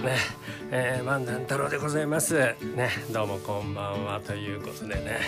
[0.00, 0.16] ね
[0.70, 2.34] えー、万太郎でございます。
[2.34, 2.54] ね
[3.12, 5.20] どうもこんばんはということでね。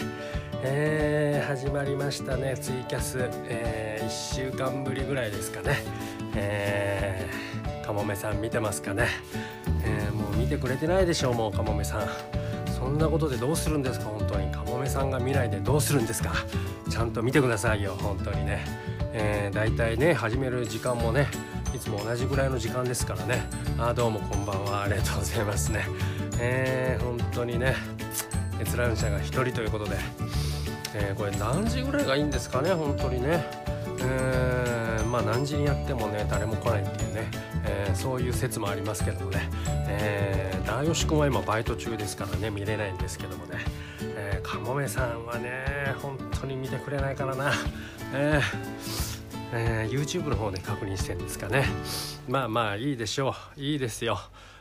[0.63, 2.57] えー、始まりましたね。
[2.57, 5.83] ツイキャス、えー、1週間ぶりぐらいですかね。
[6.35, 7.29] え、
[7.85, 9.09] かもめさん見てますかね、
[9.85, 12.09] えー、もう見てくれてないでしょうもうかもめさん。
[12.73, 14.07] そんなことでどうするんですか？
[14.07, 14.51] 本当に。
[14.51, 16.33] かもめさんが見ないでどうするんですか？
[16.91, 18.65] ちゃんと見てくださいよ本当にね。
[19.13, 21.29] えー、だいたいね始める時間もね
[21.75, 23.43] いつも同じぐらいの時間ですからね。
[23.79, 24.85] あどうもこんばんは。
[24.85, 25.85] ありがとうございますね。
[26.39, 27.75] えー、本当にね
[28.61, 29.97] 閲覧者が1人ということで、
[30.95, 33.45] えー、これ何時ぐらいがいいんですかね本当にね。
[33.99, 37.29] えー、まあ何時にやってもね誰も来ないっていうね、
[37.67, 39.51] えー、そういう説もありますけどもね、
[39.89, 43.59] えー、ダーヨシ君は今バイト中ですからね見れないんですけどもね、
[44.01, 45.65] えー、かもめさんはね
[46.01, 47.53] 本当に見てくれないからな、
[48.13, 49.04] えー
[49.57, 51.65] えー、YouTube の方で確認してんですかね。
[52.29, 53.61] まあまあいいでしょう。
[53.61, 54.19] いいですよ。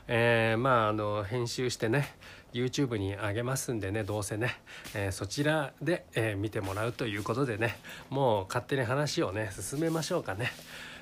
[0.07, 2.15] えー、まああの編集してね
[2.53, 4.55] YouTube に上げますんでねどうせね、
[4.93, 7.79] えー、そちらで、え、見てもらうということでね。
[8.11, 10.51] もう勝手に話をね進めましょうかね。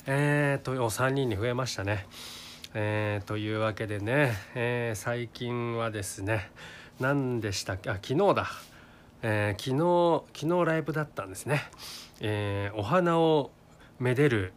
[0.08, 2.08] えー、と3人に増えましたね。
[2.74, 6.50] えー、というわけでね、えー、最近はですね
[7.02, 7.90] 何でしたっけ？
[7.90, 8.48] あ昨日だ、
[9.22, 9.78] えー、昨
[10.34, 11.62] 日昨日ライブだったんですね、
[12.22, 13.52] え、お花を
[14.02, 14.54] めでる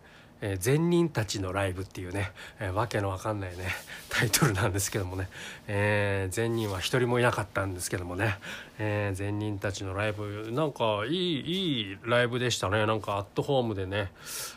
[0.47, 3.64] え、善人たちのライブっていうね、えー、わけのわかんないね
[4.11, 5.31] タイトルなんですけどもね、
[5.69, 8.39] えー、善人は一人もいなかったんですけどもね、
[8.78, 12.84] えー、善人たちのライブなんかいいいいライブでしたね。
[12.84, 14.12] なんかアットホームでね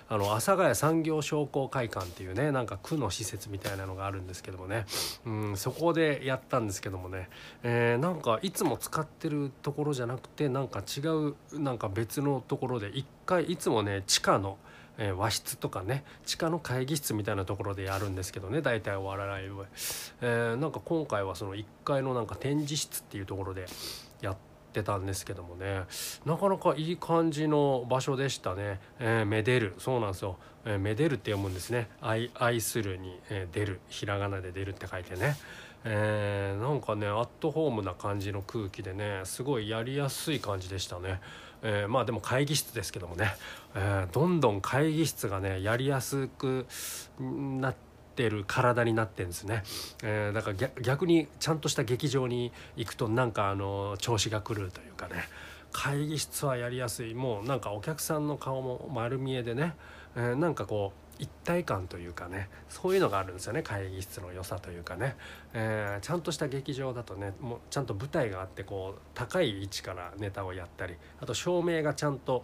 [0.10, 4.86] あの阿佐ヶ谷産業商工会館っていうねなんか区の施設みたいなのがあるんですけどもね、
[5.26, 7.30] うん、そこでやったんですけどもね、
[7.64, 14.58] えー、なんかいつも使ってるところじゃなくてなんか違うなんか別のところで一回いつもね地下の
[14.98, 19.66] えー、和室とかね地下の会議室みたいなところでやるんですけどね大体お笑いは、
[20.22, 23.66] えー、なんか今回はその1階のなんか展示室っていうところで
[24.22, 24.38] やっ
[24.74, 25.84] てたんですけどもね
[26.26, 29.76] なかなかいい感じの場所でしたね、えー、めでる。
[29.78, 31.90] そうなんですよ、えー、めでるって読むんですね。
[32.02, 33.80] 愛愛するに、えー、出る。
[33.90, 35.36] ひらがなで出るって書いてね。
[35.84, 41.22] えー、なんかねアットホームな感じの空気でねすごいやりやすい感じでしたね。
[41.64, 43.34] えー、まあでも会議室ですけどもね、
[43.76, 46.66] えー、どんどん会議室がねやりやすく
[47.20, 47.76] なっ
[48.16, 49.64] てる体になってるんですね、
[50.04, 55.28] えー、だから逆にちゃんとした劇場に行くとなんかあの調子が狂うというかね。
[55.74, 57.14] 会議室はやりやすい。
[57.14, 59.76] もうなんかお客さんの顔も丸見えでね、
[60.16, 63.64] えー、なんかこう一体感というかねそういうのがあるんですよね。
[63.64, 65.16] 会議室の良さというかね、
[65.54, 72.44] えー、ちゃんとした劇場だとねもうちゃんと舞台があってこう高い位置からネタをやったりあと照明がちゃんと、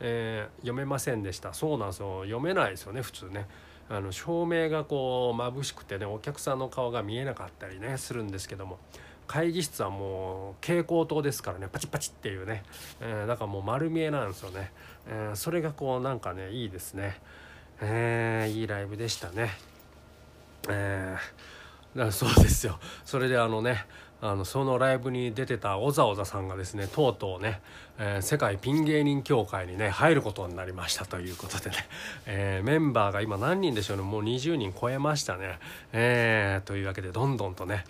[0.00, 1.54] えー、読めませんでした。
[1.54, 2.22] そうなんですよ。
[2.22, 3.46] 読めないですよね普通ね。
[3.88, 8.78] あの照明がこう眩しくてねお客さんの顔が見えなかったりねするんですけども
[9.26, 12.62] 会議室はもう蛍光灯ですからねパチパチっていうね、
[13.00, 14.72] えー、だからもう丸見えなんですよね、
[15.06, 17.20] えー、それがこうなんかねいいですね。
[17.84, 19.50] えー、いいライブでしたね。
[20.68, 23.84] えー、そうですよそれであのね
[24.24, 27.60] あのそのライブに出てた小沢小沢さんがですねとうとうね、
[27.98, 31.76] えー、世界ピン芸人協会にね入ることになりましたということでね、
[32.26, 35.58] えー、メンバーが今何人でしょうねもう20人超えましたね、
[35.92, 37.84] えー、というわけでどんどんとね、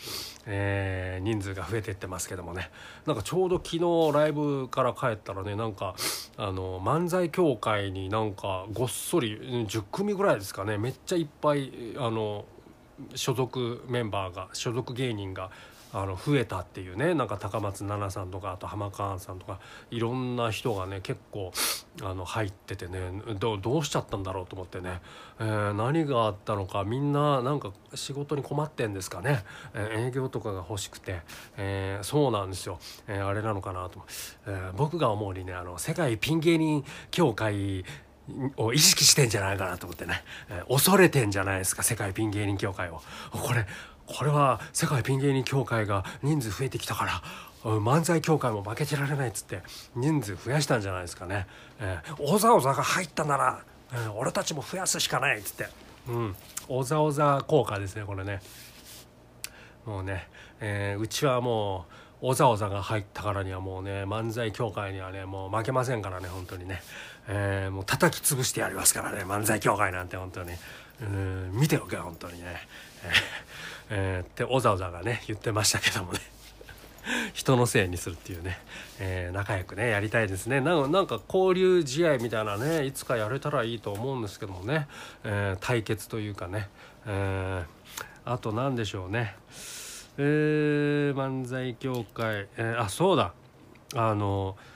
[0.47, 2.71] えー、人数が増えていってますけどもね。
[3.05, 5.95] なんかちょうど昨日ライブから帰ったらねなんか
[6.39, 12.47] あの漫才協会になんかごっそり10組ぐらいですかねめっちゃいっぱいあの
[13.15, 15.51] 所属メンバーが所属芸人が
[15.93, 19.61] あの増えたっていうねなんか高松菜奈さんとかあと浜川さんとか
[19.91, 21.53] いろんな人がね結構
[22.03, 23.01] あの入っててね
[23.39, 25.01] どうしちゃったんだろうと思ってね、
[25.39, 29.45] えー、何があったのかみんななんか仕事に困ってんですかね、
[29.75, 31.21] えー、営業とかが欲しくて、
[31.57, 34.03] えー、そうなんですよ、えあれなのかなと、
[34.47, 37.85] え僕が思うにねあの世界ピン芸人協会
[38.57, 43.03] を意識してんじゃないかなと思ってね、え恐れてんじゃないですか世界ピン芸人協会を。
[43.33, 43.67] これ
[44.17, 47.23] これは世界ピン芸人協会が人数増えてきたから
[47.63, 49.63] 漫才協会も負けてられないっつって
[49.95, 51.47] 人数増やしたんじゃないですかね。
[51.81, 53.63] えー、おざおざが入ったなら、
[53.93, 55.69] えー、俺たちも増やすしかないっつって、
[56.09, 56.37] うん、
[56.69, 58.41] おざおざ効果ですねこれね。
[59.87, 60.29] もうね、
[60.61, 61.87] えー、うちはも
[62.21, 66.83] うおざおざが入ったからにはもうね漫才協会にはねもう負けませんからね本当にね、
[67.29, 70.53] えー、もう叩き潰してやりますからね漫才協会なんて本当に
[71.03, 72.57] うん見ておけ本当にね。
[73.91, 76.21] えー、っておざおざがね言ってましたけどもね。
[77.35, 78.59] 人のせいにするっていうね、
[79.01, 80.61] えー、仲良くねやりたいですね。
[80.61, 84.87] なんか交流試合みたいなねいつかやれたらいいと思うんですけどもね、
[85.25, 86.69] えー、対決というかね、
[87.07, 87.65] え
[88.25, 89.35] あと何でしょうね。
[90.19, 93.33] えー、漫才協会、えー、あそうだ。
[93.95, 94.57] あの「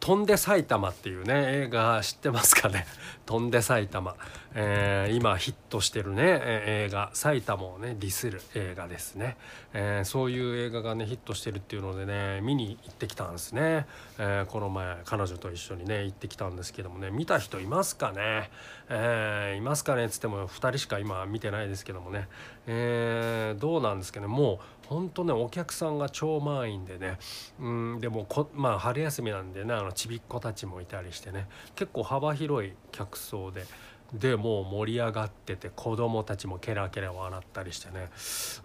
[0.00, 2.86] 飛んで埼玉」っていうね映画知ってますかね
[3.26, 4.16] 「飛んで埼玉」
[4.52, 7.10] えー、今ヒットしてるね、映画。
[7.12, 9.36] 埼玉をねディスる映画ですね、
[9.72, 13.86] えー、そういう映画がねヒットしてるっていうのでね見に行ってきたんですね、
[14.18, 18.50] えー、この前彼女と一緒にね行ってきたんですけどもね見た人いますかね、
[18.88, 20.06] え、いますかね？
[20.06, 22.28] っつっても2人しか今見てないですけどもね、
[22.66, 27.16] え、どうなんですけど、ね、もうほんとねお客さんが超満員でね
[27.60, 31.46] うんでもこまあ春休みなんでねあのちびっ子たちもいたりしてね
[31.76, 33.64] 結構幅広い客層で。
[34.12, 38.08] でもう盛り上がってて子供たちもケラケラ笑ったりしてね、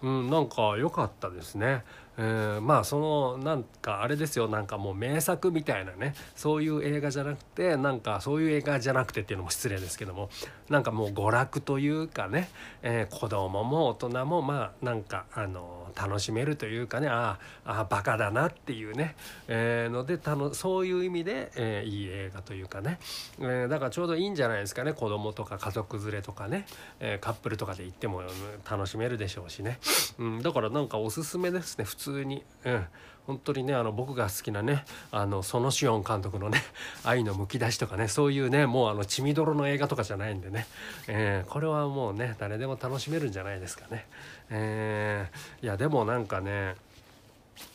[0.02, 1.84] うん、なんか良かったですね。
[2.18, 10.30] えー、まあそのなんかあれですよなんかもう名作みたいなねそういう映画じゃなくてなんかそういう映画じゃなくてっていうのも失礼ですけども
[10.70, 12.50] なんかもう娯楽というかね、
[12.82, 19.16] えー、子供も大人もまあなんかあの楽しめるというかねああバカだなっていうね、
[19.48, 23.00] えー、のでたのそういう意味で、えー、いい映画というかね、
[23.40, 26.66] えー、だからちょうどいいんじゃないですかね子供とか家族連れとかね、
[27.00, 28.24] え、カップルとかで行っても
[28.70, 29.80] 楽しめるでしょうしね、
[30.20, 32.86] うん、だからなんかおすすめですね普通通に、うん、
[33.26, 36.62] 本当にねあの僕が好きなねあのそのシオン監督のね
[37.04, 40.68] 「愛のむき出し」とかねそういうねもうあの血みどろの映画とかじゃないんでね、
[41.08, 44.08] えー、これはもうね誰でも楽しめるんじゃないですかね。
[44.50, 46.76] えー、いやでもなんかね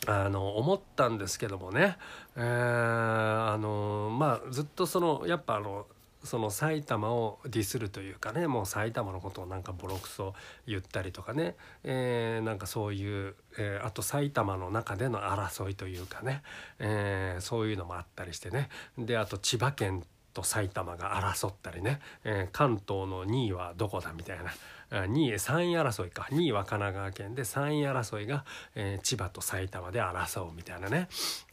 [0.07, 1.97] あの思ったんですけどもね、
[2.35, 5.85] えー、あのまあずっとそのやっぱあの
[6.23, 10.33] その埼玉をディスるというかねもう埼玉のことをなんかボロクソ
[10.67, 16.43] 言ったりとかね、えー、なんかそういう、えー、あと埼玉の中での争いというかね、
[16.79, 18.69] えー、そういうのもあったりしてね。
[18.97, 20.03] であと千葉県
[20.33, 24.53] と埼玉が争ったりね、えー、関東の2位はどこだみたいな。
[24.91, 26.27] 2位3位争いか。
[26.31, 28.43] 2位は神奈川県で3位争いが、
[28.75, 31.07] えー、千葉と埼玉で争うみたいなね、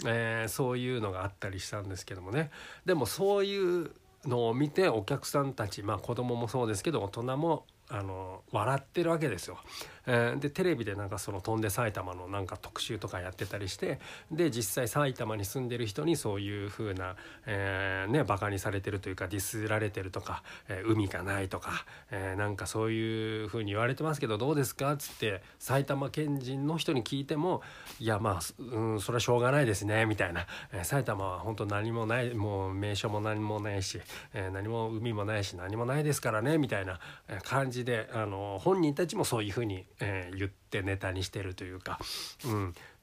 [0.05, 2.50] えー、そういうのがあったりしたんですけどもね。
[2.85, 3.93] でもそういう
[4.25, 9.59] のを見てお客さんたちまあ子供もそうですけど大人もあの笑ってるわけですよ。
[10.08, 14.00] え、でテレビでなんかその「飛んで埼玉」のなんか特集とかやってたりして
[14.32, 17.16] で実際埼玉に住んでる人にそういう風な、
[17.46, 27.62] えー、ねバカにされてるというかディスられてるとか、えー、海がないとか、えー、なんかそういう風に言われてますけどどうですかっつって埼玉県人の人に聞いても
[28.00, 34.00] いやまあ、うん、それはしょうがないですねみたいな、えー、埼玉は本当何もないもう名所も何もないし、
[34.32, 36.99] えー、何も海もないし何もないですからねみたいな
[37.43, 41.99] 感じであの本人たちもそういう風にえー、言ってネタにしてるというか、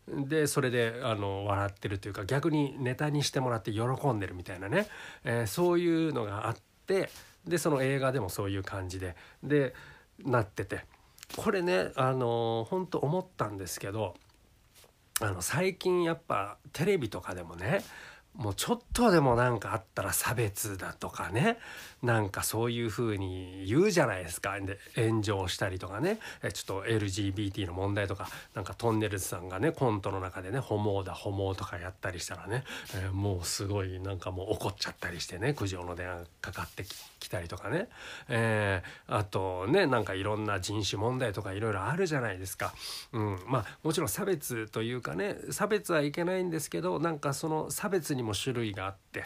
[0.07, 3.81] うん、でそれであの笑ってるというか逆にネタにしてもらって喜
[4.11, 4.87] んでるみたいなね、
[5.23, 6.55] えー、そういうのがあっ
[6.87, 7.09] て
[7.45, 9.73] でその映画でもそういう感じでで
[10.19, 10.85] なってて。
[11.37, 14.15] これねあの本当思ったんですけど
[15.21, 17.83] あの最近やっぱテレビとかでもね
[18.33, 21.57] もうちょっとでも何かあったら差別だとかね
[22.05, 24.59] なんかそういう風に言うじゃないですか。
[24.59, 26.19] で炎上したりとかね。
[26.53, 28.29] ちょっと LGBT の問題とか。
[28.53, 32.63] なんかトンネルズさんがねコントの中でね「ホモだホモ」とかやったりしたらね、
[32.95, 36.85] えー、もうすごいなんかもう怒っちゃったりしてね苦情の電話かかって
[37.19, 37.89] きたりとかね、
[38.29, 42.73] えー、あとねなんかいろんな人種問題とかいろいろあるじゃないですか。
[43.11, 49.23] うん、まあもちろん差別というかね差別はいけないんですけどなんかその差別にも種類があって。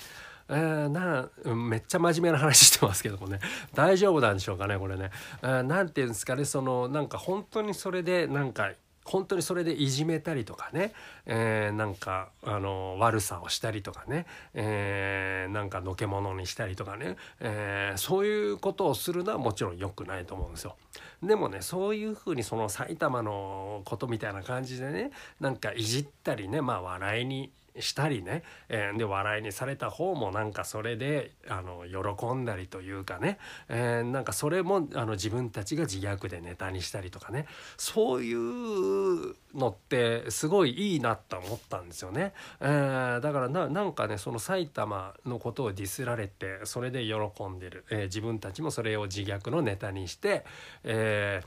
[0.50, 3.40] えー、なめっちゃ真面目な話してますけどもね
[3.74, 5.12] 大丈夫なんでしょうかねこれね。
[5.42, 8.72] 何て言うんですかねそのなんか本当にそれでなんか
[9.10, 10.94] 本当にそれでいじめたりとかね、
[11.26, 20.76] えー、なんかあの悪さをしたりとかね、えー、なんかのけ者にしたりとかね、えー、そういうことをするのはもちろん良くないと思うんですよ。
[21.24, 31.84] でもねそういうふうにその埼玉のことみたいな感じでねなんかいじったりねまあ笑いにしたりね、えー、で笑いにされた方もなんかそれであの
[32.16, 37.46] 喜んだりというかね、えー、なんかそれもあの自分たちが自虐でネタにしたりとかね
[37.78, 42.34] そういうのってすごいいいなと思ったんですよね。
[42.60, 50.46] えー、だからなんかねその埼玉のことをディスられてそれで喜んでる、えー、自分たちもそれを自虐のネタにして、
[50.84, 51.42] え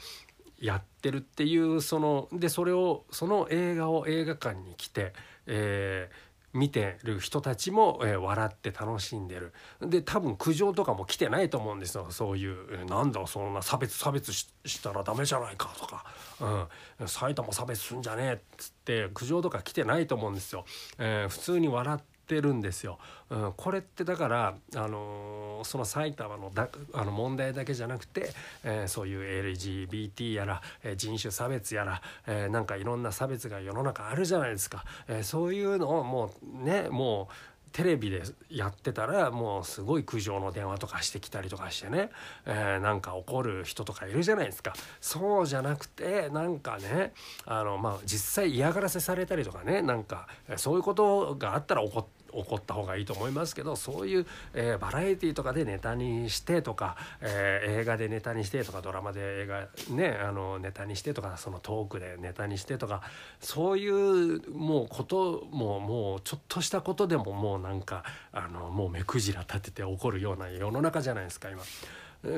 [0.60, 5.12] ー、やってるっていうそのでそれをその映画を映画館に来て
[5.46, 9.52] えー、見てる人たちも、えー、笑って楽しんでる。
[9.80, 12.06] で多分苦情とかも来てないと思うんですよ。
[12.10, 14.48] そういう「えー、なんだそんな差別差別し
[14.82, 16.04] たらダメじゃないか」とか
[17.00, 20.64] 「うん、埼玉差別すんじゃねえ」っつって苦情とか来てないと思うんですよ。
[20.98, 22.00] えー、普通に笑っ
[22.32, 22.98] ってるんですよ。
[23.28, 28.30] うん、これってだから、あのー、その埼玉のだあの問題だけじゃなくて、
[28.64, 34.84] えー、そういう LGBT やら、えー、人種差別やら、えー、なんかいろんな差別が世の中あるじゃないですか。
[35.08, 37.34] えー、そういうのをもうねもう
[37.72, 42.10] テレビでやってたらもうすごい苦情の電話とかしてきたりとかしてね、
[42.46, 47.12] えー、なんか怒る人とかいるじゃないですかそうじゃなくてなんかね
[47.46, 63.02] あのまあ実際嫌がらせされたりとかねなんかそういうことがあったら怒って怒った方がいいと思いますけどそういう、えー、バラエティーとかでネタにしてとか、えー、映画でネタにしてとかドラマで映画ねあのネタにしてとかそのトークでネタにしてとか
[63.40, 71.62] そういうもうことももうちょっとしたことでももうなんかあのもう目くじら立てて起こるような世の中じゃないですか今。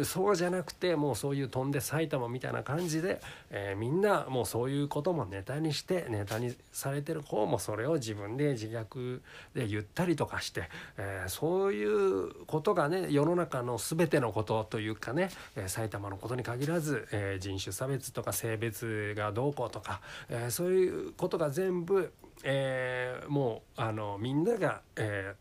[0.04, 9.20] そうじゃなくてもうそういう飛んで埼玉みたいな感じで、えー、みんなもうそういうこともネタにしてネタにされてる方もそれを自分で自虐
[9.54, 22.12] で言ったりとかして、えー、そういうことがね世の中の全てのことというかね、えー、埼玉のことに限らず、え人種差別とか性別がどうこうとか、えそういうことが全部、
[22.42, 25.34] えもうあのみんなが、え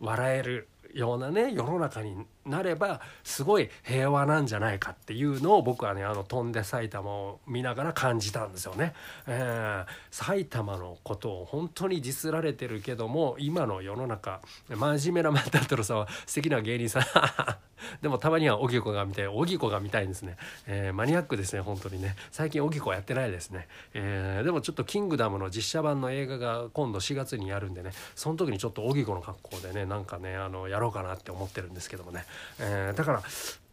[0.00, 2.16] 笑えるようなね世の中に
[2.50, 8.92] なればすごい平和なんじゃないかっていうのを僕はねあの飛んで埼玉を見ながら感じたんですよね。
[9.26, 17.02] えー、埼玉のことを本当にディスられてるけども今の世の中真面目なマンタトロさんは 素敵な芸人さん。
[18.02, 22.14] でもたまには荻子が見たい荻子が見たいんですね、えー、マニアックですね本当にね。
[22.30, 32.24] 最近荻子やってないですね、えー、でもちょっと「キングダム」の実写版の映画が今度4月にやるんでねその時にちょっと荻子の格好でねなんかねあのやろうかなって思ってるんですけどもね、
[32.58, 33.22] えー、だから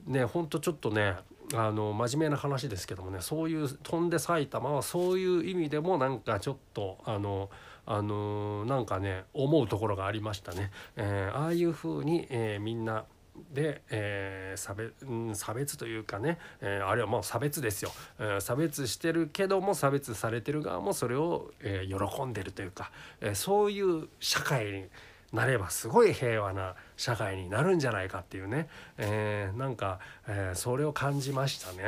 [0.07, 1.15] ねほんとちょっとね
[1.53, 7.50] あの真面目な話ですけどもねそういう飛んで埼玉はそういう意味でもなんかちょっとあの
[7.86, 10.71] あのなんかね思うところがありましたね。
[10.97, 13.05] えー、ああいう風に、えー、みんな
[13.53, 14.93] で、えー、差別、
[15.39, 24.86] 差別というかね、えー、あれはもう差別ですよ、えー、差別してるけども差別されてる側もそれを、え、喜んでるというか、え、そういう社会に
[25.34, 31.84] なればすごい平和な社会になるんじゃないかっていうね、えー、なんか、えー、それを感じましたね、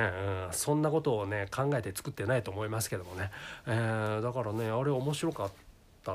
[0.48, 3.32] うん、そんなことをね考えて作ってないと思いますけどもね、
[3.66, 5.54] えー、だからねあれ面白かった。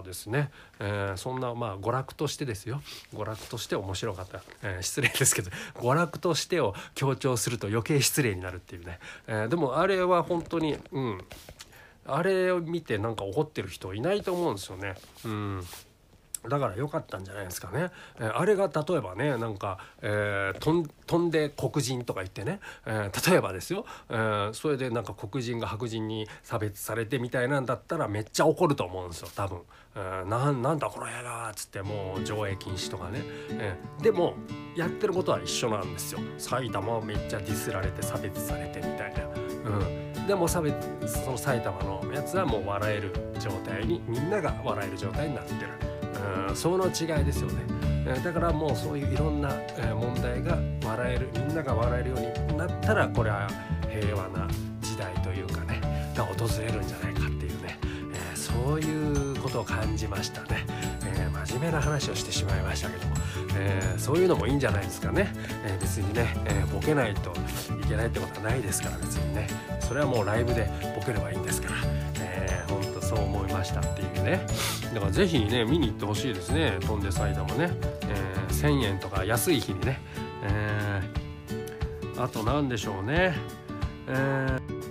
[0.02, 0.50] ですね、
[0.80, 2.82] えー、そんなまあ娯楽としてですよ。
[3.14, 11.24] 娯楽として面白かった、えー、失礼ですけど娯楽としてを強調すると余計失礼になるっていうね、えー、でもあれは本当にうん。
[12.06, 14.94] あれを見てなんか怒ってる人いないと思うんですよね。
[15.24, 15.64] うん。
[16.48, 17.90] だから良かったんじゃないですかね。
[18.18, 29.60] えー、あれが例えばねなんか、えー、飛んで黒人とか言ってね、えー、例えばですよ、えー、それでなんか黒人が白人に差別されてみたいなんだったらめっちゃ怒ると思うんですよ多分。
[29.96, 33.20] えー、なんだこの映画っつってもう上映禁止とかね、
[33.50, 34.34] えー、でも
[34.76, 36.20] やってることは一緒なんですよ。
[36.36, 39.24] 埼玉めっちゃディスられて差別されてみたいな。
[39.24, 40.74] うんでも差別
[41.06, 45.93] その埼玉のやつはもう笑える状態にみんなが笑える状態になってる。
[46.54, 47.84] その違いですよね。
[48.22, 49.48] だからもうそういういろんな
[49.94, 53.48] 問題が笑えるみんなが笑えるようになったらこれは
[53.88, 54.46] 平和な
[54.82, 55.80] 時代というかね
[56.14, 57.78] が訪れるんじゃないかっていうね、
[58.12, 60.66] えー、そういうことを感じましたね、
[61.06, 63.16] えー、真面目な話をしてしまいましたけども、
[63.56, 65.32] えー、そういうのもいいんじゃないですかね、
[65.64, 67.32] え別にね、えボケないと
[67.82, 69.48] いけないってことはないですから別にね。
[69.80, 71.76] それはもうライブでボケればいいんですから、
[72.66, 74.46] えー、ほんとそう思いましたっていうね。
[74.92, 76.78] だからぜひね見に行ってほしいですね。
[76.80, 77.70] 飛んで埼玉ね、
[78.08, 80.00] えー、1000円とか安い日にね、
[80.42, 83.34] えー、あと何でしょうね。
[84.08, 84.84] えー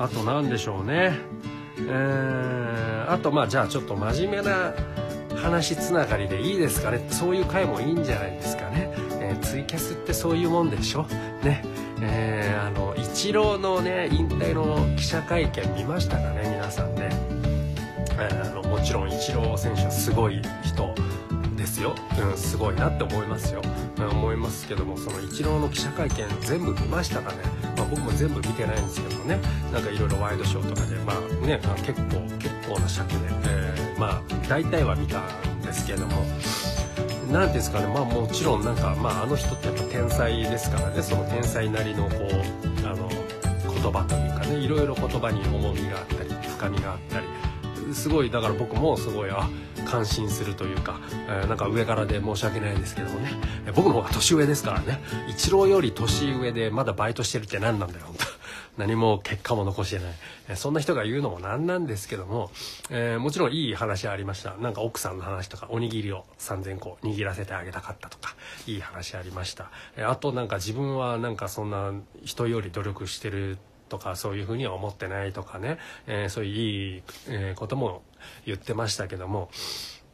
[0.00, 1.12] あと何でしょうね。
[1.78, 4.72] えー、あとまあじゃあちょっと真面目な
[5.36, 7.06] 話つながりでいいですかね。
[7.10, 8.89] そういう回もいいんじゃないですかね。
[9.60, 11.06] イキャスってそういうもんでしょ？
[11.42, 11.62] ね。
[12.02, 16.50] えー、あのイチローのね引退の記者会見見ましたかね？
[16.54, 17.10] 皆さんね、
[18.18, 20.94] えー、あのもちろんイチロー選手はすごい人
[21.56, 21.94] ですよ、
[22.30, 23.60] うん、すごいなって思いますよ、
[23.98, 27.38] うん、思いますけどもそのイチローの記者会見全部見ましたかね、
[27.76, 29.38] まあ、僕も全部見てないんですけどもね。
[29.70, 36.24] なんかいろいろワイドショーとかでまあね結構結構な尺で、えー、まあ大体は見たんですけども。
[37.30, 47.26] 何ていうんですかねまあもちろんなんか、まあ、あの人ってやっぱ天才ですからねその天才なりのこうあの言葉というかねいろいろ言葉に重みがあったり深みがあったり
[47.94, 49.48] すごいだから僕もすごいあ
[49.84, 53.30] 感心するというか、えー、なんか上からで申し訳ないですけどもね
[53.74, 58.29] 僕の方が年上ですからね一郎より年上でまだバイトしてるって何なんだよ本当。
[58.80, 60.14] 何も結果も残してない、
[60.48, 62.50] えそんな人が言うのもなんなんですけども、
[62.88, 64.56] えー、もちろんいい話ありました。
[64.56, 68.34] なんか奥さんの話とかおにぎりを3,000個握らせてあげたかったとか
[68.66, 71.92] いい話ありました、えあとなんか自分はなんかそんな
[72.24, 73.58] 人より努力してる
[73.90, 78.02] とかそういうふうには思ってないとかね、えー、そういういい、えことも
[78.46, 79.50] 言ってましたけども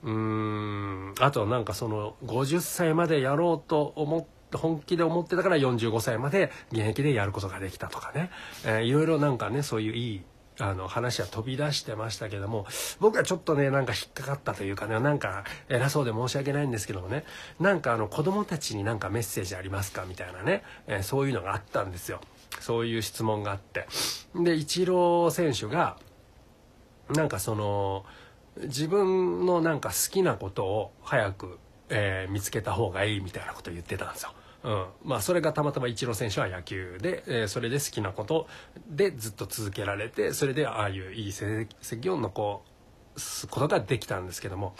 [0.03, 8.31] うーんあとなんかその50歳までやろうと思って本気で思ってたから45歳まで現役でやることができたとかね、
[8.65, 10.23] えー、いろいろなんかねそういういい
[10.59, 12.67] あの話は飛び出してましたけども
[12.99, 17.25] 僕はちょっとねなんか引っかかったというかねなんか偉そうで申し訳ないんですけどもね
[17.61, 22.21] なんかあの子供たちになんかメッセージありますかみたいなね、えー、そういうのがあったんですよ。
[22.61, 23.87] そういう質問があって。
[24.35, 25.99] でイチロー選手が
[27.11, 28.05] なんかその
[28.63, 31.59] 自分のなんか好きなことを早く、
[31.89, 34.33] えー、見つけた方がいいみたいなことを言ってたんですよ。
[34.65, 38.49] うん、まあそれがたまたまイチロー選手は野球で、えー、それで好きなこと
[38.89, 42.63] でずっと続けられてそれでああいういい成績を残
[43.17, 44.75] すことができたんですけども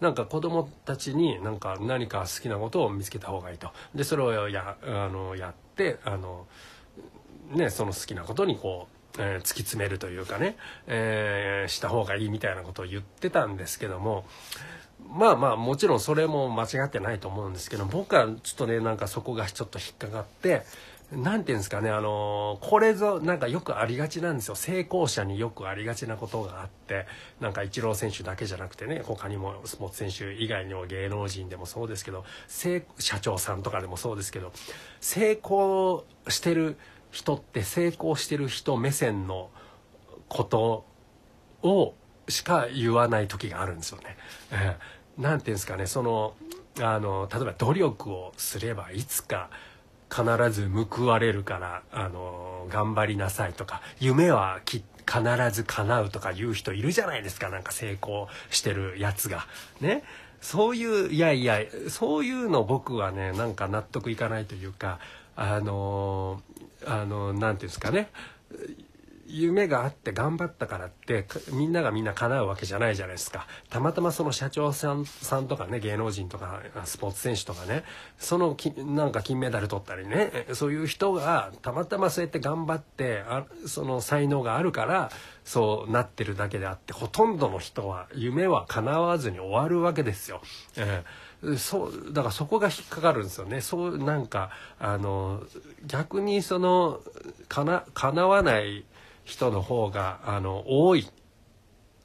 [0.00, 6.46] なんか子供たちになんか何か好きなことを見つけた方がいいとでそれをやあのやってあの、
[7.52, 10.56] ね、その好きなことにこうえー、突き詰めるというかね、
[10.86, 14.24] えー、した方がいいみたいなことを言ってたんですけども
[15.10, 20.62] まあまあもちろんそれも間違ってないと思うんですけど僕はちょっとねなんかそこがちょっと引っかかって
[21.12, 24.54] 何て言うんですかねあのこれぞなんかよくありがちなんですよ。
[24.54, 27.06] 成功者によくありがちなことがあって
[27.40, 32.24] なんかイチロー選手だけじゃなくてね他にもスポーツ選手以外にも芸能人でもそうですけど
[32.98, 34.52] 社長さんとかでもそうですけど
[35.00, 36.78] 成功してる
[37.10, 39.50] 人って成功してる人目線の
[40.28, 40.86] こと
[41.62, 41.94] を
[42.28, 44.16] しか言わない時があるんですよね。
[44.52, 45.86] えー、なんていうんですかね。
[45.86, 46.34] その
[46.80, 49.50] あの例えば努力をすればいつか
[50.10, 57.48] 必ず報われるからあの頑張りなさいとか夢はき必ず叶うとか言う人いるじゃないですか。
[57.48, 59.46] なんか成功してるやつが。
[59.80, 60.02] ね。
[60.40, 64.98] そういういやいやそういうの僕はねなんか納得いかないというか
[65.36, 66.42] あの
[66.84, 68.10] あのなんていうんですかね。
[69.32, 73.46] 夢があって頑張ったからってみんながみんな叶うわけじゃないじゃないですか。
[73.70, 77.84] たまたまその社長さんさんとかね芸能人とかスポーツ選手とかね
[78.18, 85.10] そのきなんか金メダル取ったりねそういう人がたまたまそうやって頑張ってあその才能があるから
[85.44, 90.42] そうなってるだけであってほとんどの人は夢は叶わずに終わるわけですよ。
[90.76, 93.60] えーそうだからそこが引っかかるんですよね。
[93.60, 95.42] そうなんかあの
[95.84, 97.00] 逆にその
[97.48, 98.84] かな叶わない
[99.24, 101.08] 人の方があの多い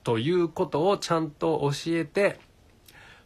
[0.04, 2.40] ということをちゃんと教えて、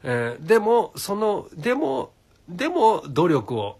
[0.04, 2.12] えー、でもそのでも
[2.50, 3.78] でも努力を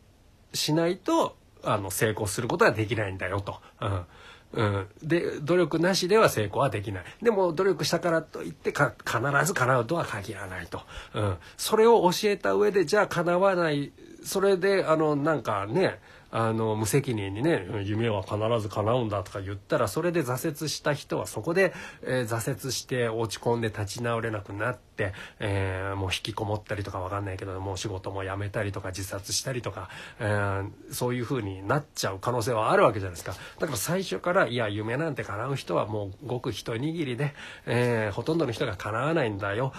[0.54, 3.60] しないとあの成功することはできないんだよと。
[3.82, 4.06] うん。
[4.54, 7.04] うん、で努力なしでは成功はできない。
[7.21, 10.82] でも努力したからといって必ず叶うとは限らないと、
[11.13, 13.93] うん、それを教えた上でじゃあ叶わない。
[14.24, 16.00] それであのなんかね
[16.31, 24.90] あの無責任にね夢は必ず叶うんだとか言ったらそれで挫折した人はそこで、えー、挫折して落ち込んで立ち直れなくなって、
[25.39, 33.33] えー、もう引きこもったりとか分かんないけどもう仕事も辞めたりとか自殺したりとか、えー、そういう風になっちゃう可能性はあるわけじゃないですか。
[33.59, 37.33] だから最初からいや夢なんて叶う人はもうごく一握りで、
[37.65, 39.73] えー、ほとんどの人が叶わないんだよ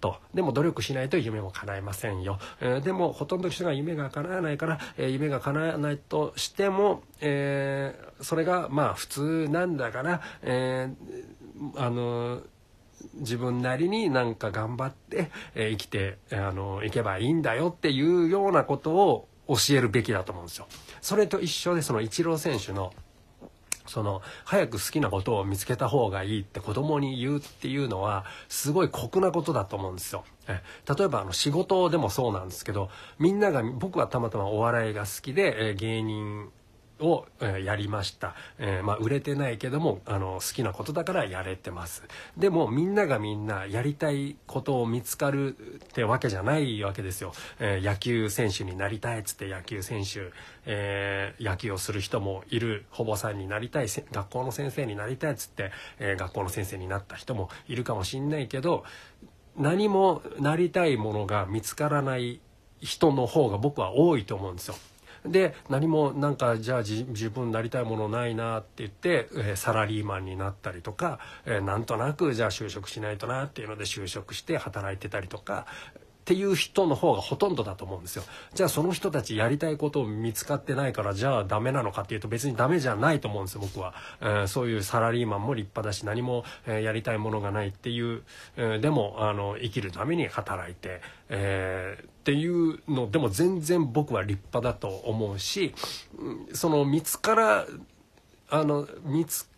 [0.00, 0.16] と。
[0.34, 10.90] でも努力しないと夢も叶いませんよ、えー、でもほとんどの人が夢が叶わないから、え、夢が叶わないとしても、え、それがまあ普通なんだから、え、
[11.76, 12.42] あの
[13.14, 20.66] 自分なりになんか頑張って、えー、生きてあのいけばいいんだよっていうようなことを教えるべきだと思うんですよ。
[21.00, 22.92] それと一緒でそのイチロー選手の
[23.86, 30.24] その早く好きなことを見つけた方がいいって子供に言うっていうのはすごい酷なことだと思うんですよ。
[30.48, 30.60] え
[30.98, 36.50] 例えばあの仕事でもそうなんですけどみんなが僕はたまたまお笑いが好きで、え芸人
[37.00, 42.02] を、えやりました、えー、まあ、売れてないけどもあの好きなことだからやれてます。
[42.36, 50.32] でもみんながみんなやりたいことを見つかるってわけじゃないわけですよ、えー、野球選手になりたいっつって野球選手、
[50.64, 58.84] えー、野球をする人もいる保母さんになりたい学校の先生になりたいっつって、え学校の先生になった人もいるかもしんないけど
[59.56, 62.40] 何もなりたいものが見つからない
[62.80, 64.74] 人の方が僕は多いと思うんですよ。
[65.28, 75.66] で何もなんかじゃあ自分なりたいものないなって言って、えー、サラリーマンになったりとか、えー、なんとなくじゃあ就職しないとなっていうので就職して働いてたりとか
[76.26, 78.24] っていう人の方がほとんどだと思うんですよ。
[78.52, 88.22] じゃあその人たちやりたいことを見つかってないからじゃあダメなのかっていうと別にダメじゃないと思うんですよ僕は、えー、そういうサラリーマンも立派だし何も、えー、やりたいものがないっていう、
[88.56, 95.76] えー、でもあの生きるために働いて、えっていうのでも全然僕は立派だと思うし
[96.52, 97.66] その見つから
[98.50, 99.48] あの見つ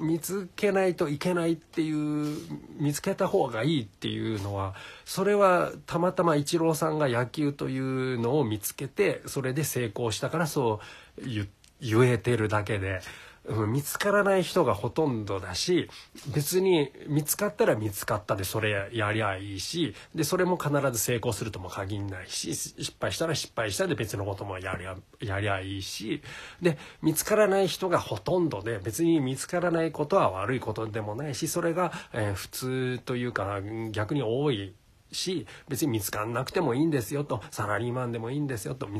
[0.00, 2.36] 見つけないといけないっていう
[2.78, 4.74] 見つけた方がいいっていうのは
[5.04, 10.80] それはたまたまイチローさんが野球というのを見つけてそれで成功したからそ
[11.24, 11.46] う
[11.80, 13.00] 言えてるだけで、
[13.48, 15.88] 見つからない人がほとんどだし
[16.32, 26.22] 別に見つかったら見つかったでそれやりゃいいしでそれも必ず成功するとも限んないし失敗したら失敗したで別のこともやりゃやりゃいいし
[26.60, 34.74] で見つからない人がほとんどで別に見つからないことは悪いことでもないしそれが、えー、普通というか逆に多い
[35.12, 38.92] し別に見つかんなくてもいいんですよとサラリーマンでもいいんですよと好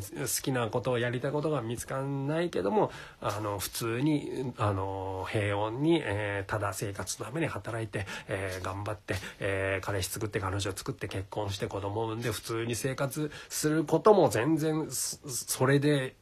[0.43, 16.15] きなことをやりたいことが見つかんないけどもあの普通にあの平穏に、えー、ただ生活のために働いて、えー、頑張って、えー、彼氏作って彼女作って結婚して子供を産んで普通に生活することも全然それで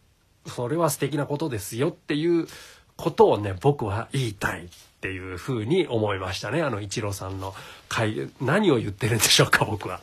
[0.47, 2.47] それは素敵なことですよっていう
[2.97, 4.69] ことをね僕は言いたい。
[5.01, 7.55] っていうふうに思いましたねあの一郎さんの
[7.89, 10.03] 会何を言ってるんでしょうか僕は。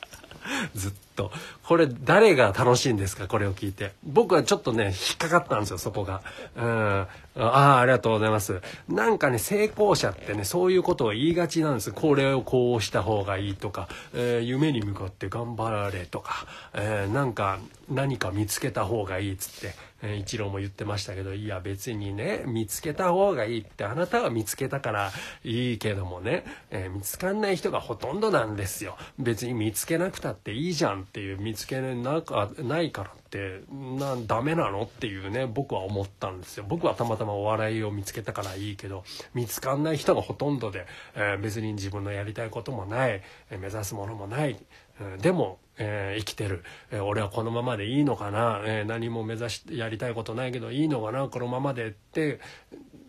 [0.74, 1.32] ずっと。
[1.63, 3.27] これ誰が楽しいんですか？
[3.27, 3.91] これを聞いて。
[4.06, 6.21] 僕はちょっとね、引っかかったんですよ、そこが。
[6.56, 6.63] うん。
[6.63, 8.62] ああ、ありがとうございます。
[8.88, 11.91] なんかね、成功者ってね、そういうことを言いがちなんです。
[11.91, 25.12] これをこうした方がいいとか、えー、夢に向かって頑張られとか、えー、なんか何か見つけた方がいいっつって、えー、一郎も言ってましたけど、いや別にね、見つけた方がいいってあなたは見つけたから
[25.43, 28.97] いいけどもね、えー、見つかんない人がほとんどなんですよ。
[29.19, 36.65] 別に見つけなくたっていいじゃんっていう見つけなかないからってなダメなのっていうね僕は思ったんですよ。
[36.67, 44.58] 僕はたまたまお笑いを見つけたからいいけど見つかんない人がほとんどで、えー、別に自分のやりたいこともない、え目指すものもない、
[45.00, 51.28] えでもえー、生きてる、えー、俺はこのままでいいのかな、えー、何も目指してやりたいことないけどいいのかな？
[51.28, 52.40] このままでって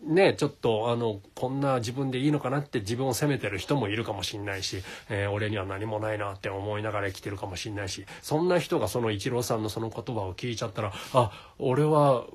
[0.03, 12.25] ねちょっとあのこんな自分でいいのかなって自分を責めてる人もいるかもしんないし、え俺には何もないなって思いながら生きてるかもしんないしそんな人がそのイチローさんのその言葉を聞いちゃったらあ俺は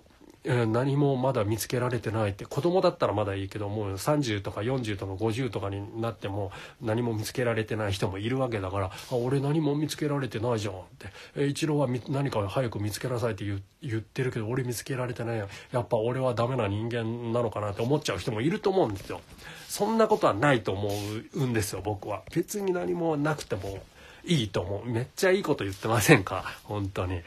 [0.45, 6.53] 何もまだ見つけられてないって子供だったらまだいいけどもう30とか40とか50とかになっても
[6.83, 13.45] 何も見つけられてない人もいるわけだから「あ俺何も見つけられてないじゃん」って「え一郎は何か早く見つけなさい」って
[13.81, 19.23] 言ってるけど俺見つけられてないややっぱ俺はダメな人間なのかなって思っちゃう人もいると思うんですよ。
[19.69, 20.89] そんなことはないと思
[21.35, 22.23] うんですよ僕は。
[22.33, 23.79] 別に何もなくても
[24.27, 24.89] いいと思う。
[24.89, 26.45] めっちゃいいこと言ってませんか？
[26.65, 27.19] 本当に。
[27.19, 27.23] っ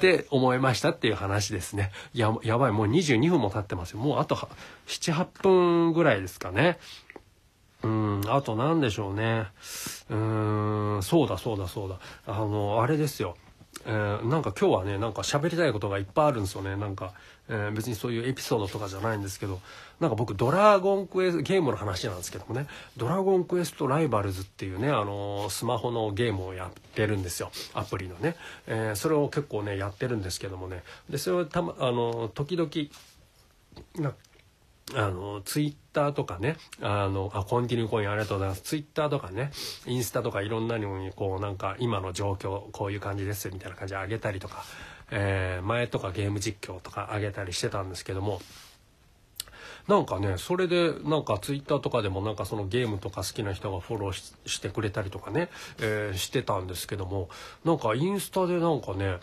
[0.00, 1.92] て思いましたっていう話ですね。
[2.12, 2.72] や、やばい。
[2.72, 3.98] もう22分も経ってますよ。
[3.98, 4.34] もうあと
[4.86, 6.78] 7、8分ぐらいですかね。
[7.82, 9.46] うん、あと何でしょうね。
[10.08, 11.98] うーん、そうだそうだそうだ。
[12.26, 13.36] あの、あれですよ。
[13.86, 16.76] えー、なんか今日はね、なんか喋りたいことがいっぱいあるんですよね。
[16.76, 17.12] なんか、
[17.48, 19.60] えー、別にそういうエピソードとかじゃないんですけど、
[20.00, 22.66] なんか僕ドラゴンクエストゲームの話なんですけどもね。
[22.96, 27.50] ドラゴンクエストライバルズっていうねあのスマホのゲームをやってるんですよ。
[27.74, 30.82] アプリのね、え、それを結構ねやってるんですけどもね。
[31.10, 32.70] でそれをたまあの時々
[34.94, 38.62] あのツイッターとかねあのあコンティニューコインありがとうございます。
[38.62, 39.50] ツイッターとかね
[39.86, 44.64] インスタとかいろんなのにこうなんか今の状況こういう感じですみたいな感じで上げたりとか、
[45.10, 48.40] えー、前とかゲーム実況とか上げたりしてたんですけども
[49.88, 54.12] なんかねそれでなんかツイッターとかでもなんかそのゲームとか好きな人がフォロー
[54.46, 55.48] してくれたりとかね、
[55.80, 57.28] えー、してたんですけども
[57.64, 59.18] なんかインスタでなんかね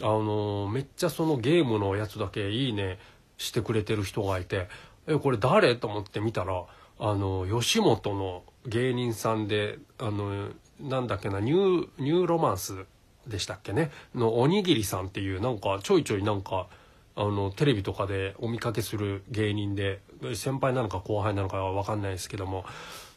[0.00, 2.98] あのー、めっちゃそのゲームのやつだけいいね
[3.38, 4.68] してくれてる人がいて
[5.06, 5.76] えこれ誰？
[5.76, 6.64] と思って見たら
[6.98, 10.48] あの吉本の芸人さんであの
[10.80, 12.84] なんだっけなニューニューロマンス
[13.26, 13.90] でしたっけね？
[14.14, 16.68] のおにぎりさんっていうなんかちょいちょいなんか
[17.14, 20.00] あのテレビとかでお見かけする芸人で
[20.34, 22.64] 先輩なのか後輩なのかは分かんないですけども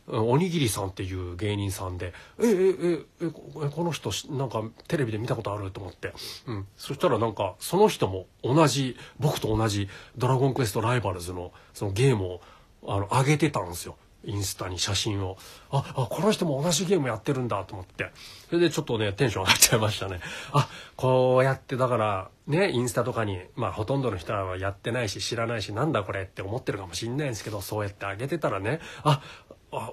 [0.08, 6.14] おにぎりさんっていう芸人さんで「ええええこの人なんかテレビで見たことある?」と思って、
[6.48, 12.42] うん、そしたらなんかその人も同じ僕と同じ「ドラゴンクエストライバルズの」そのゲームを
[12.88, 13.98] あの上げてたんですよ。
[14.26, 15.38] インスタに写真を。
[15.70, 18.12] ああこの人も同じゲームやってるんだと思って。
[18.48, 20.20] それでちょっとねテンション上がっちゃいましたね。
[20.52, 29.45] あこうやってだからねインスタとかにまあほとんどの人はやってないし知らないしなんだこれって思ってるかもしんないんですけどそうやって上げてたらねああ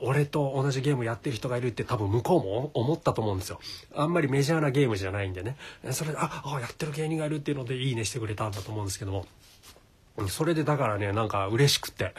[0.02, 3.60] 俺と同じゲームやってる人がいるって多分向こうも思ったと思うんですよ。
[3.94, 5.56] あんまりメジャーなゲームじゃないんでね。
[5.90, 9.26] それでああやってる芸人がいるっていうのでいいねしてくれたんだと思うんですけども。
[10.28, 12.14] それでだからねなんか嬉しくて。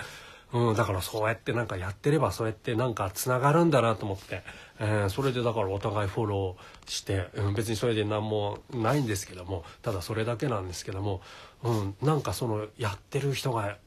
[0.54, 4.43] うん、だからそうやってなんかやってればそうやってなんかつながるんだなと思って、
[4.80, 9.65] えー、それでだからお互いフォローして、うん、別にそれで何もないんですけども。
[9.82, 11.21] ただそれだけなんですけども、
[11.63, 13.78] うん、なんかそのやってる人が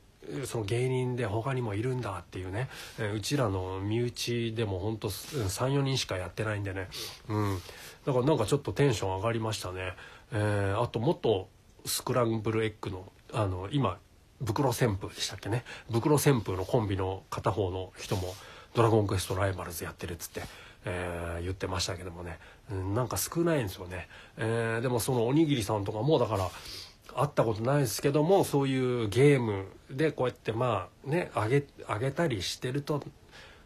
[0.44, 6.88] その芸人で他にもいるんだっていうね、え、うちらの身内でもほんと34人しかやってないんでね、
[7.28, 7.58] うん、
[8.04, 9.92] だからなんかちょっとテンション上がりましたね、
[10.32, 11.48] えー、あともっと
[11.84, 13.98] スクランブルエッグのあの今
[14.44, 15.64] 袋旋風でしたっけね。
[15.90, 18.34] 袋旋風のコンビの片方の人も
[18.74, 20.42] 「ドラゴンクエストライバルズやってる」っつって、
[20.84, 22.38] えー、言ってましたけどもね、
[22.70, 26.50] うん、なんか少ないんですよね、えー、でもそのおにぎりさんとかもだから
[27.16, 33.02] 会ったことないですけどもそういうゲームでこうやってまあねあげあげたりしてると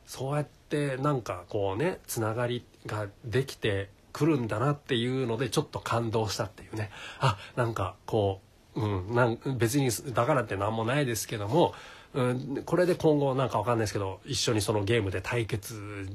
[0.06, 6.90] そうやってなんかこうねつながりができてくるんだなっていうのでちょっと感動したっていうね。
[7.20, 11.74] あなんかこううん、なん別にだからって何もないですけども、
[12.14, 16.08] うん、これで今後なんかわかんないですけど一緒にそのゲームで対決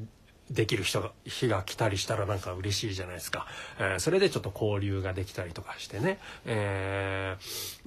[0.52, 3.48] できる人が日が来たりしたらなんか嬉しいじゃないですか、
[3.80, 7.36] えー、それでちょっと交流ができたりとかしてね、え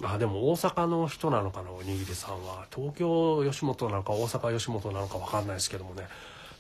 [0.01, 2.67] ー、あでも大阪の人なのかなおにぎりさんは。
[2.75, 6.09] 東京吉本なのか大阪吉本なのか分かんないですけどもね、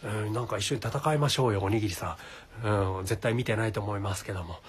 [0.05, 2.17] えー、なんか一緒に戦いましょうよおにぎりさ
[2.63, 4.61] ん、うん、絶対見てないと思いますけども。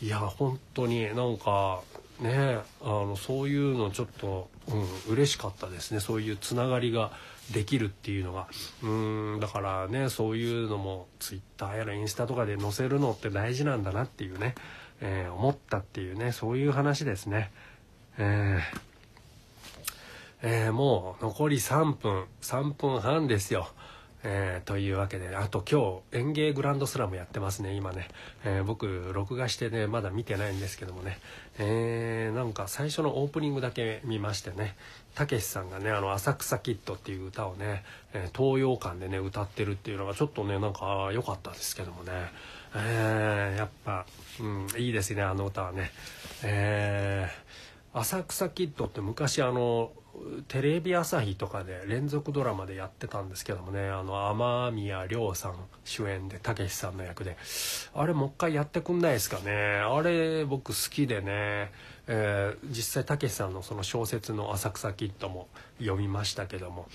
[0.00, 1.80] いや本当になんか
[2.20, 6.00] ねあのそういうのちょっと、うん、嬉しかったですね。
[6.00, 7.10] そういうつながりが。
[7.52, 8.48] できるっていうのが
[8.82, 8.86] う
[9.36, 14.54] んだからねそういうのもツイッターやらインスタとかで載せるのって大事なんだなっていうね、
[15.00, 17.52] えー、思ったっていうねそういう話ですね。
[18.18, 18.80] えー
[20.42, 23.68] えー、もう残り3分3分半ですよ。
[24.28, 28.08] えー、というわけであと今日園芸グランドスラムやってますね今ね、
[28.44, 31.18] えー、僕録画してねまだ見てないんですけどもね、
[31.58, 34.74] えー、なんか最初のオープニングだけ見ましてね
[35.16, 42.12] たけしさんがねあの「浅草キッド」っていう歌をね、え東洋館でね歌ってるっていうのがちょっとねなんか良かったですけどもね、
[42.74, 44.04] えやっぱ、
[44.40, 45.90] うん、いいですねあの歌はね。
[46.44, 47.28] え
[47.94, 49.90] 浅草キッドって昔あの
[50.48, 57.38] テレビ朝日とかで連続ドラマでやってたんですけどもねあの雨宮亮さん主演でたけしさんの役で。
[57.94, 59.52] あれもう一回やってくんないですかね。
[59.52, 61.72] あれ僕好きでね。
[62.08, 66.86] えー、実際たけしさんのその小説の「浅草キッド」も読みましたけども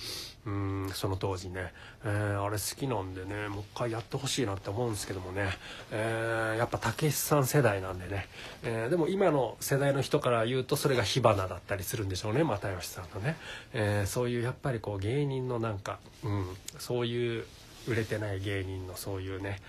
[0.45, 5.49] うんその当時ね、えー、あれ好きなんでねもう一回やってほしいなって思うんですけどもね、
[5.91, 8.27] えー、やっぱたけしさん世代なんでね、
[8.63, 13.37] えでも今の世代の人から言うとそれが火花だったりするんでしょうね又吉さんのね、
[13.73, 16.45] えそういうやっぱりこう芸人のなんか、うん、
[16.79, 17.45] そういう
[17.87, 19.59] 売れてない芸人のそういうね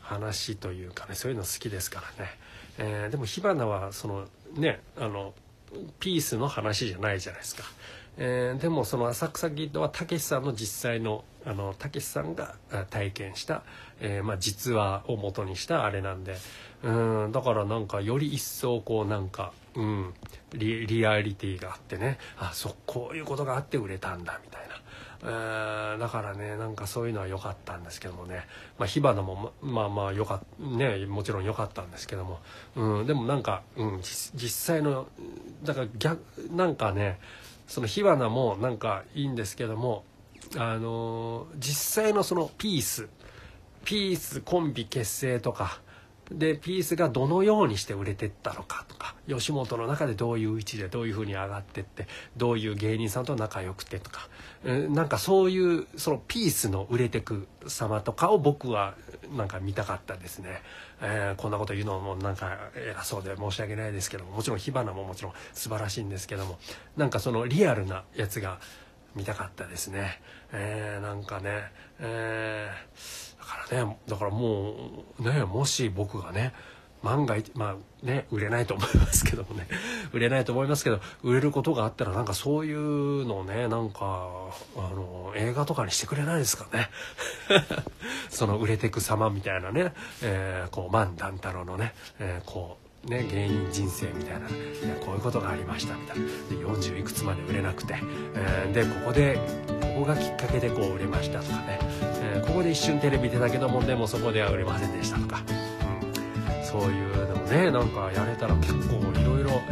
[0.00, 2.30] 話というかねそういうの好きですからね、
[2.78, 5.34] えでも火花はそのねあの
[6.00, 7.64] ピースの話じゃないじゃないですか。
[8.20, 11.24] えー、でもその浅草キッドはたけしさんの実際の
[11.78, 12.56] たけしさんが
[12.90, 13.62] 体験した、
[14.00, 16.36] えー、まあ、実話を元にしたあれなんで
[16.82, 20.14] うんだからなんかより一層こうなんか、うん、
[20.52, 24.77] リリアリティがあってねあそうこういうことがあって売れたんだみたいな。
[25.20, 28.46] だからねなんかそういうのは良かったんですけどもね、
[28.78, 32.38] まあ、火花もまあまあよかねもちろん良かったんですけども、
[32.76, 35.08] うん、でもなんか、うん、実際の
[35.64, 36.20] だから逆
[36.52, 37.18] なんかね
[37.66, 40.04] その火花もなんかいいんですけども
[40.56, 43.08] あのー、実際のそのピース。
[43.84, 45.80] ピースコンビ結成とか。
[46.30, 49.14] でピースがどのようにして売れてったのかとか。
[49.28, 54.28] 吉本の中でどういう位置でどういうふうに上がってってどういう芸人さんと仲良くてとか、
[54.64, 58.94] なんかそういうそのピースの売れてく様とかを僕は
[59.36, 60.62] なんか見たかったですね、
[61.00, 66.58] えー、こんなこと言うのもなんか偉そうで申し訳ないですけどももちろん火花ももちろん素晴らしいんですけども
[66.96, 68.58] なんかそのリアルなやつが
[69.14, 70.20] 見たかったですね、
[70.52, 74.74] えー、なんかね、えーからねだからも
[75.18, 76.52] うねもし僕がね
[77.02, 79.66] 万が一まあね売れないと思いますけどもね。
[80.12, 84.28] 売れないと思いますけど売れることがあったらなんかそういうのねなんか
[84.76, 86.90] あの映画とかにしてくれないですかね。
[88.30, 94.48] その売れてく様みたいなね、えー、こう万段太郎のね、えー、こうね芸人人生みたいな、
[95.04, 96.24] こういうことがありましたみたいな。
[96.24, 97.96] で40いくつまで売れなくて、
[98.34, 99.38] えー、でここで
[99.80, 101.78] ここがきっかけでこう売れましたとかね。
[102.20, 105.42] えここで一瞬テレビ出たけどもでもそこでは売れませんでしたとか、
[106.70, 109.62] そういうのもねなんかやれたら結構いろいろ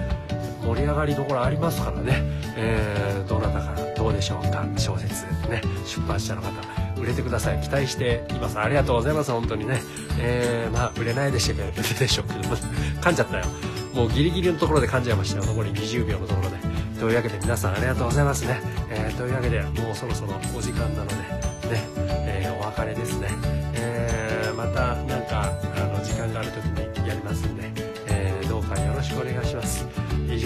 [0.65, 2.23] 盛り上がりどころありますからね、
[2.57, 4.67] えー、どなたからどうでしょうか。
[4.79, 6.51] 小説ね出版社の方
[6.99, 7.61] 売れてください。
[7.61, 8.59] 期待しています。
[8.59, 9.81] ありがとうございます本当にね。
[10.19, 13.45] えー、まあ売れないでしょうけどでしょうけど噛んじゃったよ。
[13.95, 15.45] もうギリギリのところで噛んじゃいましたよ。
[15.47, 16.57] 残り20秒のところで。
[16.99, 21.81] というわけで皆さんありがとうございますね、えー、というわけでもうそろそろお時間なのでね、
[22.27, 23.29] え、お別れですね、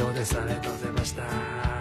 [0.01, 0.41] 以上です。
[0.41, 1.80] ありがとうございました。